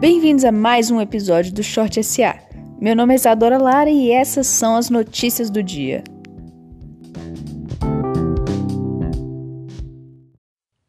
[0.00, 2.36] Bem-vindos a mais um episódio do Short SA.
[2.80, 6.02] Meu nome é Isadora Lara e essas são as notícias do dia.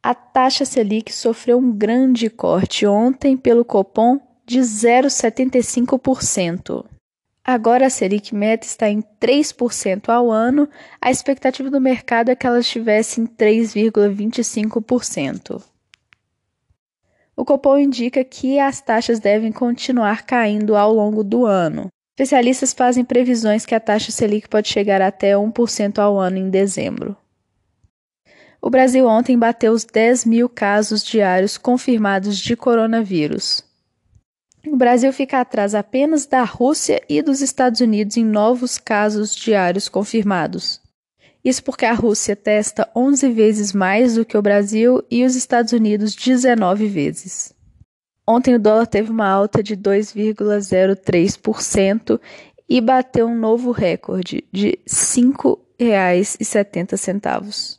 [0.01, 6.83] A taxa Selic sofreu um grande corte ontem pelo Copom de 0,75%.
[7.43, 10.67] Agora a Selic meta está em 3% ao ano,
[10.99, 15.74] a expectativa do mercado é que ela estivesse em 3,25%.
[17.35, 21.87] O Copom indica que as taxas devem continuar caindo ao longo do ano.
[22.17, 27.15] Especialistas fazem previsões que a taxa Selic pode chegar até 1% ao ano em dezembro.
[28.61, 33.63] O Brasil ontem bateu os 10 mil casos diários confirmados de coronavírus.
[34.65, 39.89] O Brasil fica atrás apenas da Rússia e dos Estados Unidos em novos casos diários
[39.89, 40.81] confirmados.
[41.45, 45.73] Isso porque a Rússia testa 11 vezes mais do que o Brasil e os Estados
[45.73, 47.53] Unidos 19 vezes.
[48.27, 52.19] Ontem o dólar teve uma alta de 2,03%
[52.67, 57.77] e bateu um novo recorde de R$ 5,70.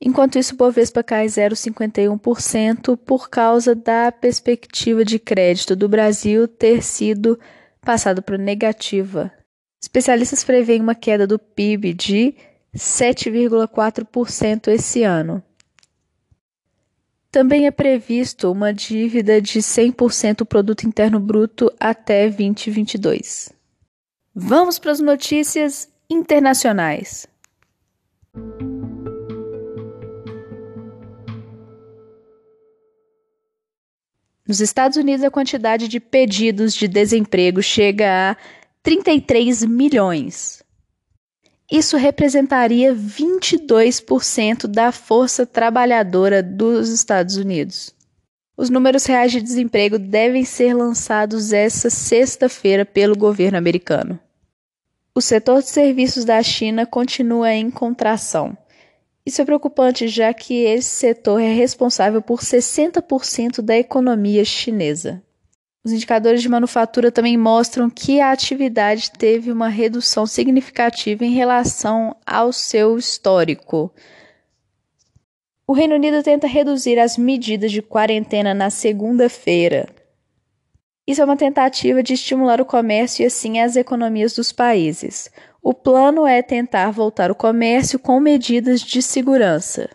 [0.00, 6.82] Enquanto isso, o Bovespa cai 0,51% por causa da perspectiva de crédito do Brasil ter
[6.82, 7.38] sido
[7.82, 9.30] passado para negativa.
[9.82, 12.34] Especialistas preveem uma queda do PIB de
[12.76, 15.42] 7,4% esse ano.
[17.30, 23.52] Também é previsto uma dívida de 100% do produto interno bruto até 2022.
[24.34, 27.26] Vamos para as notícias internacionais.
[34.46, 38.36] Nos Estados Unidos, a quantidade de pedidos de desemprego chega a
[38.82, 40.62] 33 milhões.
[41.72, 47.94] Isso representaria 22% da força trabalhadora dos Estados Unidos.
[48.54, 54.20] Os números reais de desemprego devem ser lançados esta sexta-feira pelo governo americano.
[55.14, 58.54] O setor de serviços da China continua em contração.
[59.24, 65.22] Isso é preocupante, já que esse setor é responsável por 60% da economia chinesa.
[65.84, 72.14] Os indicadores de manufatura também mostram que a atividade teve uma redução significativa em relação
[72.24, 73.92] ao seu histórico.
[75.66, 79.88] O Reino Unido tenta reduzir as medidas de quarentena na segunda-feira.
[81.04, 85.28] Isso é uma tentativa de estimular o comércio e assim as economias dos países.
[85.60, 89.90] O plano é tentar voltar o comércio com medidas de segurança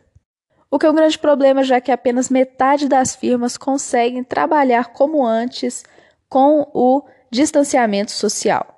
[0.70, 5.26] o que é um grande problema, já que apenas metade das firmas conseguem trabalhar como
[5.26, 5.84] antes
[6.30, 8.74] com o distanciamento social.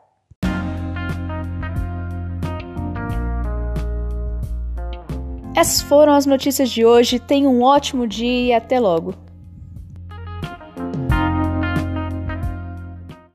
[5.56, 7.20] Essas foram as notícias de hoje.
[7.20, 9.29] Tenha um ótimo dia e até logo!